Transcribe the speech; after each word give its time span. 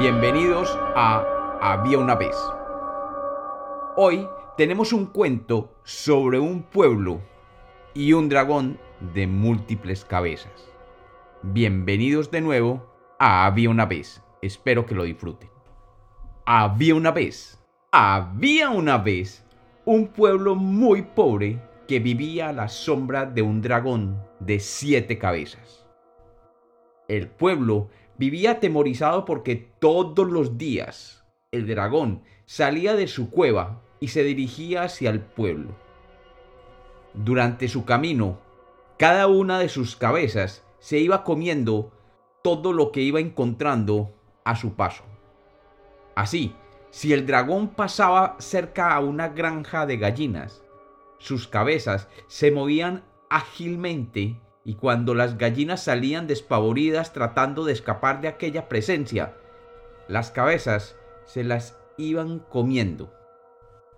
Bienvenidos 0.00 0.78
a 0.96 1.58
Había 1.60 1.98
una 1.98 2.14
vez. 2.14 2.34
Hoy 3.96 4.26
tenemos 4.56 4.94
un 4.94 5.04
cuento 5.04 5.74
sobre 5.84 6.38
un 6.38 6.62
pueblo 6.62 7.20
y 7.92 8.14
un 8.14 8.30
dragón 8.30 8.78
de 9.12 9.26
múltiples 9.26 10.06
cabezas. 10.06 10.72
Bienvenidos 11.42 12.30
de 12.30 12.40
nuevo 12.40 12.90
a 13.18 13.44
Había 13.44 13.68
una 13.68 13.84
vez. 13.84 14.22
Espero 14.40 14.86
que 14.86 14.94
lo 14.94 15.04
disfruten. 15.04 15.50
Había 16.46 16.94
una 16.94 17.10
vez, 17.10 17.62
había 17.92 18.70
una 18.70 18.96
vez 18.96 19.44
un 19.84 20.08
pueblo 20.08 20.54
muy 20.54 21.02
pobre 21.02 21.60
que 21.86 22.00
vivía 22.00 22.48
a 22.48 22.54
la 22.54 22.68
sombra 22.68 23.26
de 23.26 23.42
un 23.42 23.60
dragón 23.60 24.18
de 24.38 24.60
siete 24.60 25.18
cabezas. 25.18 25.86
El 27.06 27.28
pueblo 27.28 27.90
vivía 28.20 28.50
atemorizado 28.50 29.24
porque 29.24 29.56
todos 29.56 30.30
los 30.30 30.58
días 30.58 31.24
el 31.52 31.66
dragón 31.66 32.22
salía 32.44 32.94
de 32.94 33.08
su 33.08 33.30
cueva 33.30 33.80
y 33.98 34.08
se 34.08 34.22
dirigía 34.22 34.82
hacia 34.82 35.08
el 35.08 35.20
pueblo. 35.20 35.70
Durante 37.14 37.66
su 37.66 37.86
camino, 37.86 38.38
cada 38.98 39.26
una 39.26 39.58
de 39.58 39.70
sus 39.70 39.96
cabezas 39.96 40.62
se 40.80 40.98
iba 40.98 41.24
comiendo 41.24 41.92
todo 42.42 42.74
lo 42.74 42.92
que 42.92 43.00
iba 43.00 43.20
encontrando 43.20 44.12
a 44.44 44.54
su 44.54 44.74
paso. 44.74 45.02
Así, 46.14 46.54
si 46.90 47.14
el 47.14 47.26
dragón 47.26 47.68
pasaba 47.68 48.36
cerca 48.38 48.94
a 48.94 49.00
una 49.00 49.30
granja 49.30 49.86
de 49.86 49.96
gallinas, 49.96 50.62
sus 51.16 51.48
cabezas 51.48 52.06
se 52.26 52.50
movían 52.50 53.02
ágilmente 53.30 54.38
y 54.64 54.74
cuando 54.74 55.14
las 55.14 55.38
gallinas 55.38 55.84
salían 55.84 56.26
despavoridas 56.26 57.12
tratando 57.12 57.64
de 57.64 57.72
escapar 57.72 58.20
de 58.20 58.28
aquella 58.28 58.68
presencia, 58.68 59.34
las 60.08 60.30
cabezas 60.30 60.96
se 61.24 61.44
las 61.44 61.78
iban 61.96 62.40
comiendo, 62.40 63.14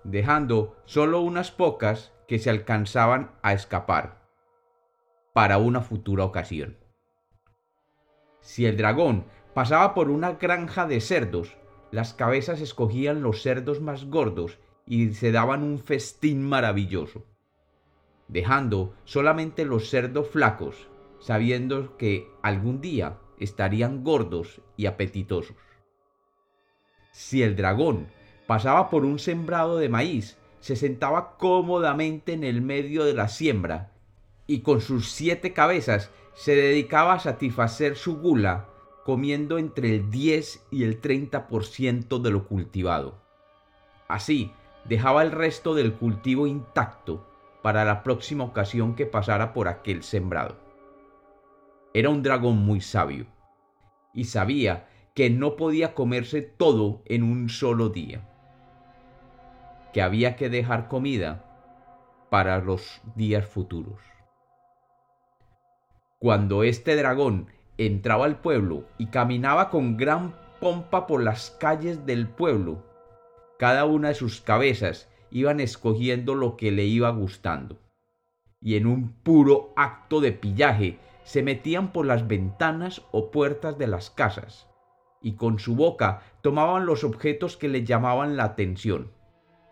dejando 0.04 0.76
solo 0.84 1.20
unas 1.20 1.50
pocas 1.50 2.12
que 2.28 2.38
se 2.38 2.50
alcanzaban 2.50 3.32
a 3.42 3.52
escapar 3.52 4.22
para 5.32 5.58
una 5.58 5.80
futura 5.80 6.24
ocasión. 6.24 6.76
Si 8.40 8.66
el 8.66 8.76
dragón 8.76 9.26
pasaba 9.54 9.94
por 9.94 10.10
una 10.10 10.32
granja 10.32 10.86
de 10.86 11.00
cerdos, 11.00 11.56
las 11.90 12.14
cabezas 12.14 12.60
escogían 12.60 13.22
los 13.22 13.42
cerdos 13.42 13.80
más 13.80 14.06
gordos 14.06 14.58
y 14.86 15.12
se 15.14 15.32
daban 15.32 15.62
un 15.62 15.78
festín 15.78 16.48
maravilloso 16.48 17.26
dejando 18.32 18.94
solamente 19.04 19.64
los 19.64 19.90
cerdos 19.90 20.28
flacos, 20.28 20.88
sabiendo 21.20 21.96
que 21.98 22.30
algún 22.42 22.80
día 22.80 23.18
estarían 23.38 24.02
gordos 24.02 24.62
y 24.76 24.86
apetitosos. 24.86 25.56
Si 27.12 27.42
el 27.42 27.56
dragón 27.56 28.08
pasaba 28.46 28.88
por 28.88 29.04
un 29.04 29.18
sembrado 29.18 29.76
de 29.76 29.90
maíz, 29.90 30.38
se 30.60 30.76
sentaba 30.76 31.36
cómodamente 31.36 32.32
en 32.32 32.42
el 32.42 32.62
medio 32.62 33.04
de 33.04 33.14
la 33.14 33.28
siembra 33.28 33.92
y 34.46 34.60
con 34.60 34.80
sus 34.80 35.10
siete 35.10 35.52
cabezas 35.52 36.10
se 36.34 36.56
dedicaba 36.56 37.14
a 37.14 37.20
satisfacer 37.20 37.96
su 37.96 38.18
gula 38.18 38.68
comiendo 39.04 39.58
entre 39.58 39.94
el 39.94 40.10
10 40.10 40.68
y 40.70 40.84
el 40.84 41.02
30% 41.02 42.22
de 42.22 42.30
lo 42.30 42.46
cultivado. 42.46 43.18
Así, 44.08 44.52
dejaba 44.84 45.22
el 45.22 45.32
resto 45.32 45.74
del 45.74 45.94
cultivo 45.94 46.46
intacto 46.46 47.26
para 47.62 47.84
la 47.84 48.02
próxima 48.02 48.44
ocasión 48.44 48.94
que 48.94 49.06
pasara 49.06 49.52
por 49.52 49.68
aquel 49.68 50.02
sembrado. 50.02 50.56
Era 51.94 52.10
un 52.10 52.22
dragón 52.22 52.58
muy 52.58 52.80
sabio 52.80 53.26
y 54.12 54.24
sabía 54.24 54.88
que 55.14 55.30
no 55.30 55.56
podía 55.56 55.94
comerse 55.94 56.42
todo 56.42 57.02
en 57.04 57.22
un 57.22 57.48
solo 57.48 57.90
día, 57.90 58.28
que 59.92 60.02
había 60.02 60.36
que 60.36 60.48
dejar 60.48 60.88
comida 60.88 61.44
para 62.30 62.58
los 62.58 63.02
días 63.14 63.46
futuros. 63.46 64.00
Cuando 66.18 66.62
este 66.62 66.96
dragón 66.96 67.48
entraba 67.76 68.24
al 68.24 68.40
pueblo 68.40 68.86
y 68.96 69.06
caminaba 69.06 69.70
con 69.70 69.96
gran 69.96 70.34
pompa 70.60 71.06
por 71.06 71.22
las 71.22 71.50
calles 71.50 72.06
del 72.06 72.28
pueblo, 72.28 72.86
cada 73.58 73.84
una 73.84 74.08
de 74.08 74.14
sus 74.14 74.40
cabezas 74.40 75.11
iban 75.32 75.60
escogiendo 75.60 76.34
lo 76.34 76.56
que 76.56 76.70
le 76.70 76.84
iba 76.84 77.10
gustando. 77.10 77.78
Y 78.60 78.76
en 78.76 78.86
un 78.86 79.12
puro 79.12 79.72
acto 79.76 80.20
de 80.20 80.32
pillaje 80.32 80.98
se 81.24 81.42
metían 81.42 81.92
por 81.92 82.06
las 82.06 82.28
ventanas 82.28 83.02
o 83.10 83.30
puertas 83.30 83.78
de 83.78 83.86
las 83.86 84.10
casas, 84.10 84.68
y 85.20 85.32
con 85.32 85.58
su 85.58 85.74
boca 85.74 86.22
tomaban 86.42 86.86
los 86.86 87.02
objetos 87.02 87.56
que 87.56 87.68
le 87.68 87.84
llamaban 87.84 88.36
la 88.36 88.44
atención, 88.44 89.10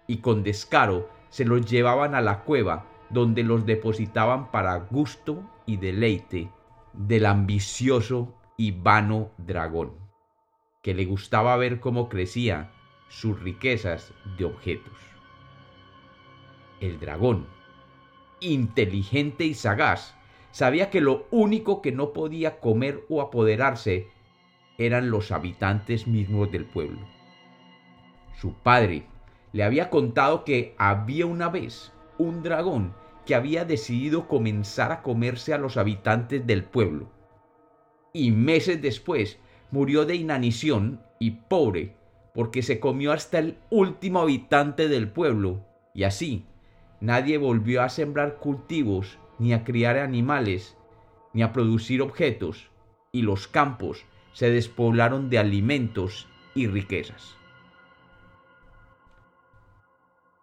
y 0.07 0.19
con 0.19 0.43
descaro 0.43 1.09
se 1.29 1.45
los 1.45 1.67
llevaban 1.71 2.15
a 2.15 2.21
la 2.21 2.43
cueva, 2.43 2.87
donde 3.11 3.43
los 3.43 3.67
depositaban 3.67 4.51
para 4.51 4.77
gusto 4.77 5.43
y 5.67 5.77
deleite 5.77 6.51
del 6.93 7.27
ambicioso 7.27 8.35
y 8.57 8.73
vano 8.73 9.31
dragón, 9.39 9.93
que 10.83 10.95
le 10.95 11.05
gustaba 11.05 11.57
ver 11.57 11.81
cómo 11.81 12.09
crecía 12.09 12.73
sus 13.09 13.41
riquezas 13.41 14.13
de 14.39 14.45
objetos 14.45 15.10
el 16.81 16.99
dragón, 16.99 17.47
inteligente 18.41 19.45
y 19.45 19.55
sagaz, 19.55 20.15
sabía 20.51 20.91
que 20.91 21.01
lo 21.01 21.27
único 21.31 21.83
que 21.83 21.93
no 21.93 22.13
podía 22.13 22.59
comer 22.59 23.05
o 23.09 23.21
apoderarse 23.21 24.09
eran 24.79 25.11
los 25.11 25.31
habitantes 25.31 26.07
mismos 26.07 26.51
del 26.51 26.65
pueblo. 26.65 27.01
Su 28.41 28.55
padre 28.55 29.05
le 29.53 29.63
había 29.63 29.91
contado 29.91 30.45
que 30.45 30.75
había 30.79 31.27
una 31.27 31.49
vez 31.49 31.93
un 32.19 32.43
dragón 32.43 32.95
que 33.27 33.35
había 33.35 33.65
decidido 33.65 34.27
comenzar 34.27 34.93
a 34.93 35.03
comerse 35.03 35.53
a 35.53 35.59
los 35.59 35.77
habitantes 35.77 36.47
del 36.47 36.65
pueblo. 36.65 37.11
Y 38.13 38.31
meses 38.31 38.81
después 38.81 39.39
murió 39.71 40.05
de 40.07 40.17
inanición 40.17 41.03
y 41.19 41.33
pobre 41.33 41.97
porque 42.35 42.63
se 42.63 42.81
comió 42.81 43.13
hasta 43.13 43.39
el 43.39 43.59
último 43.71 44.21
habitante 44.21 44.89
del 44.89 45.11
pueblo 45.11 45.67
y 45.95 46.05
así 46.05 46.47
Nadie 47.01 47.39
volvió 47.39 47.81
a 47.83 47.89
sembrar 47.89 48.37
cultivos, 48.37 49.19
ni 49.39 49.55
a 49.55 49.65
criar 49.65 49.97
animales, 49.97 50.77
ni 51.33 51.43
a 51.43 51.51
producir 51.51 52.03
objetos, 52.03 52.69
y 53.11 53.23
los 53.23 53.49
campos 53.49 54.05
se 54.35 54.51
despoblaron 54.51 55.31
de 55.31 55.39
alimentos 55.39 56.29
y 56.55 56.67
riquezas. 56.67 57.37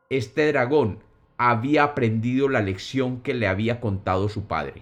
Este 0.09 0.51
dragón 0.51 1.03
había 1.37 1.83
aprendido 1.83 2.49
la 2.49 2.61
lección 2.61 3.21
que 3.21 3.35
le 3.35 3.47
había 3.47 3.79
contado 3.79 4.27
su 4.27 4.47
padre, 4.47 4.81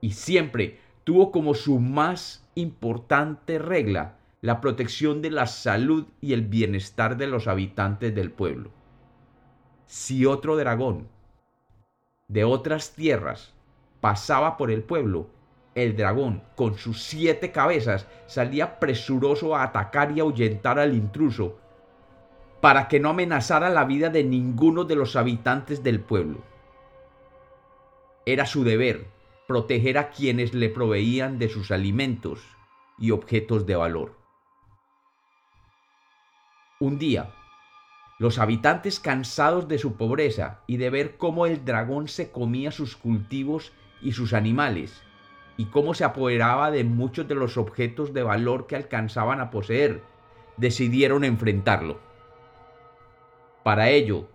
y 0.00 0.12
siempre 0.12 0.80
tuvo 1.04 1.30
como 1.30 1.54
su 1.54 1.78
más 1.78 2.44
importante 2.56 3.60
regla 3.60 4.18
la 4.40 4.60
protección 4.60 5.22
de 5.22 5.30
la 5.30 5.46
salud 5.46 6.06
y 6.20 6.32
el 6.32 6.42
bienestar 6.42 7.16
de 7.16 7.28
los 7.28 7.46
habitantes 7.46 8.12
del 8.16 8.32
pueblo 8.32 8.72
si 9.86 10.26
otro 10.26 10.56
dragón 10.56 11.08
de 12.28 12.44
otras 12.44 12.92
tierras 12.92 13.54
pasaba 14.00 14.56
por 14.56 14.70
el 14.70 14.82
pueblo, 14.82 15.28
el 15.74 15.96
dragón, 15.96 16.42
con 16.56 16.76
sus 16.76 17.02
siete 17.02 17.52
cabezas, 17.52 18.06
salía 18.26 18.78
presuroso 18.78 19.54
a 19.54 19.62
atacar 19.62 20.12
y 20.12 20.20
ahuyentar 20.20 20.78
al 20.78 20.94
intruso, 20.94 21.58
para 22.60 22.88
que 22.88 22.98
no 22.98 23.10
amenazara 23.10 23.68
la 23.68 23.84
vida 23.84 24.08
de 24.08 24.24
ninguno 24.24 24.84
de 24.84 24.96
los 24.96 25.16
habitantes 25.16 25.82
del 25.82 26.00
pueblo. 26.00 26.38
Era 28.24 28.46
su 28.46 28.64
deber 28.64 29.06
proteger 29.46 29.98
a 29.98 30.10
quienes 30.10 30.54
le 30.54 30.68
proveían 30.68 31.38
de 31.38 31.48
sus 31.48 31.70
alimentos 31.70 32.40
y 32.98 33.12
objetos 33.12 33.66
de 33.66 33.76
valor. 33.76 34.16
Un 36.80 36.98
día, 36.98 37.32
los 38.18 38.38
habitantes 38.38 38.98
cansados 38.98 39.68
de 39.68 39.78
su 39.78 39.96
pobreza 39.96 40.60
y 40.66 40.78
de 40.78 40.90
ver 40.90 41.16
cómo 41.16 41.46
el 41.46 41.64
dragón 41.64 42.08
se 42.08 42.30
comía 42.30 42.70
sus 42.70 42.96
cultivos 42.96 43.72
y 44.00 44.12
sus 44.12 44.32
animales, 44.32 45.02
y 45.56 45.66
cómo 45.66 45.94
se 45.94 46.04
apoderaba 46.04 46.70
de 46.70 46.84
muchos 46.84 47.28
de 47.28 47.34
los 47.34 47.56
objetos 47.56 48.14
de 48.14 48.22
valor 48.22 48.66
que 48.66 48.76
alcanzaban 48.76 49.40
a 49.40 49.50
poseer, 49.50 50.02
decidieron 50.56 51.24
enfrentarlo. 51.24 52.00
Para 53.62 53.90
ello, 53.90 54.28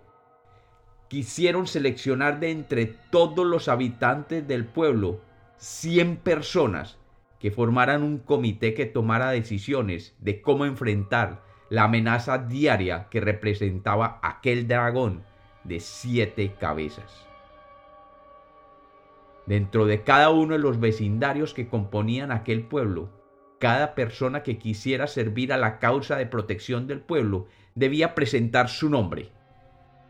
quisieron 1.08 1.68
seleccionar 1.68 2.40
de 2.40 2.52
entre 2.52 2.86
todos 2.86 3.46
los 3.46 3.68
habitantes 3.68 4.48
del 4.48 4.66
pueblo 4.66 5.22
100 5.58 6.18
personas 6.18 6.98
que 7.40 7.52
formaran 7.52 8.04
un 8.04 8.20
comité 8.20 8.74
que 8.74 8.86
tomara 8.86 9.32
decisiones 9.32 10.16
de 10.20 10.42
cómo 10.42 10.66
enfrentar 10.66 11.44
la 11.72 11.86
amenaza 11.86 12.38
diaria 12.38 13.08
que 13.10 13.22
representaba 13.22 14.20
aquel 14.22 14.68
dragón 14.68 15.24
de 15.64 15.80
siete 15.80 16.54
cabezas. 16.60 17.26
Dentro 19.46 19.86
de 19.86 20.04
cada 20.04 20.32
uno 20.32 20.56
de 20.56 20.60
los 20.60 20.82
vecindarios 20.82 21.54
que 21.54 21.70
componían 21.70 22.34
aquel 22.34 22.64
pueblo, 22.64 23.08
cada 23.58 23.96
persona 23.96 24.44
que 24.44 24.58
quisiera 24.58 25.08
servir 25.08 25.54
a 25.54 25.58
la 25.58 25.80
causa 25.80 26.18
de 26.18 26.26
protección 26.26 26.88
del 26.88 27.00
pueblo 27.00 27.48
debía 27.74 28.16
presentar 28.16 28.68
su 28.68 28.90
nombre. 28.90 29.30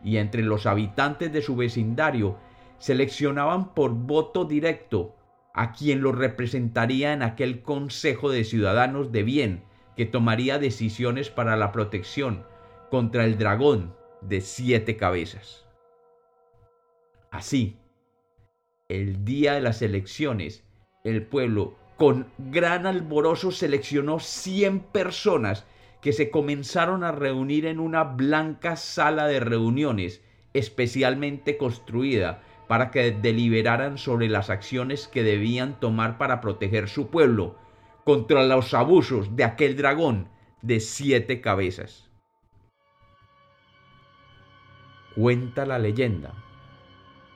Y 0.04 0.18
entre 0.18 0.42
los 0.42 0.66
habitantes 0.66 1.32
de 1.32 1.44
su 1.44 1.56
vecindario 1.56 2.40
seleccionaban 2.80 3.76
por 3.76 3.92
voto 3.92 4.46
directo 4.46 5.16
a 5.54 5.74
quien 5.74 6.02
lo 6.02 6.12
representaría 6.12 7.14
en 7.14 7.22
aquel 7.22 7.62
Consejo 7.62 8.32
de 8.32 8.46
Ciudadanos 8.46 9.12
de 9.12 9.22
Bien 9.22 9.71
que 10.02 10.08
tomaría 10.08 10.58
decisiones 10.58 11.30
para 11.30 11.56
la 11.56 11.72
protección 11.72 12.44
contra 12.90 13.24
el 13.24 13.38
dragón 13.38 13.96
de 14.22 14.42
siete 14.42 14.98
cabezas. 14.98 15.68
Así, 17.30 17.78
el 18.90 19.24
día 19.26 19.54
de 19.54 19.62
las 19.62 19.84
elecciones, 19.84 20.64
el 21.04 21.22
pueblo 21.22 21.76
con 21.98 22.26
gran 22.40 22.88
alborozo 22.88 23.52
seleccionó 23.52 24.20
100 24.20 24.80
personas 24.80 25.68
que 26.02 26.14
se 26.14 26.32
comenzaron 26.32 27.04
a 27.04 27.12
reunir 27.12 27.68
en 27.68 27.80
una 27.80 28.04
blanca 28.04 28.78
sala 28.78 29.28
de 29.28 29.40
reuniones 29.40 30.24
especialmente 30.56 31.58
construida 31.58 32.42
para 32.68 32.90
que 32.90 33.12
deliberaran 33.12 34.00
sobre 34.00 34.30
las 34.30 34.50
acciones 34.50 35.08
que 35.08 35.22
debían 35.22 35.80
tomar 35.80 36.18
para 36.18 36.42
proteger 36.42 36.90
su 36.90 37.10
pueblo 37.12 37.56
contra 38.04 38.44
los 38.44 38.74
abusos 38.74 39.36
de 39.36 39.44
aquel 39.44 39.76
dragón 39.76 40.30
de 40.62 40.80
siete 40.80 41.42
cabezas. 41.42 42.10
Cuenta 45.16 45.66
la 45.66 45.78
leyenda 45.78 46.34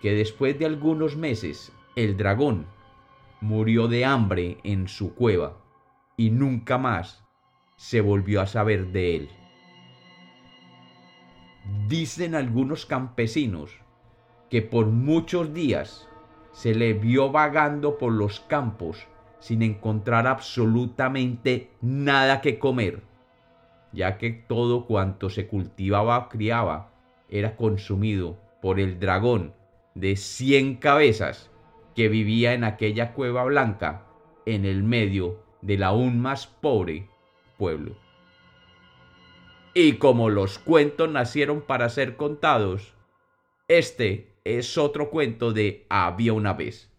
que 0.01 0.13
después 0.13 0.57
de 0.57 0.65
algunos 0.65 1.15
meses 1.17 1.71
el 1.95 2.17
dragón 2.17 2.67
murió 3.41 3.87
de 3.87 4.05
hambre 4.05 4.57
en 4.63 4.87
su 4.87 5.13
cueva 5.13 5.57
y 6.17 6.29
nunca 6.29 6.77
más 6.77 7.23
se 7.75 8.01
volvió 8.01 8.41
a 8.41 8.47
saber 8.47 8.87
de 8.87 9.15
él. 9.15 9.29
Dicen 11.87 12.35
algunos 12.35 12.85
campesinos 12.85 13.71
que 14.49 14.61
por 14.61 14.87
muchos 14.87 15.53
días 15.53 16.07
se 16.51 16.73
le 16.73 16.93
vio 16.93 17.31
vagando 17.31 17.97
por 17.97 18.13
los 18.13 18.39
campos 18.39 19.07
sin 19.45 19.61
encontrar 19.61 20.25
absolutamente 20.25 21.69
nada 21.79 22.41
que 22.41 22.57
comer, 22.57 23.03
ya 23.91 24.17
que 24.17 24.31
todo 24.31 24.87
cuanto 24.87 25.29
se 25.29 25.45
cultivaba 25.45 26.17
o 26.17 26.29
criaba 26.29 26.89
era 27.29 27.55
consumido 27.55 28.39
por 28.59 28.79
el 28.79 28.99
dragón 28.99 29.53
de 29.93 30.15
cien 30.15 30.77
cabezas 30.77 31.51
que 31.93 32.09
vivía 32.09 32.55
en 32.55 32.63
aquella 32.63 33.13
cueva 33.13 33.43
blanca 33.43 34.07
en 34.47 34.65
el 34.65 34.81
medio 34.81 35.43
del 35.61 35.83
aún 35.83 36.19
más 36.19 36.47
pobre 36.47 37.07
pueblo. 37.59 37.95
Y 39.75 39.97
como 39.97 40.31
los 40.31 40.57
cuentos 40.57 41.11
nacieron 41.11 41.61
para 41.61 41.89
ser 41.89 42.15
contados, 42.15 42.95
este 43.67 44.33
es 44.43 44.75
otro 44.79 45.11
cuento 45.11 45.53
de 45.53 45.85
Había 45.87 46.33
una 46.33 46.53
vez. 46.53 46.94